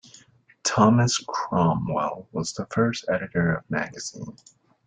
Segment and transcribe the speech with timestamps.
[0.63, 4.35] Thomas Cromwell was the first editor of magazine.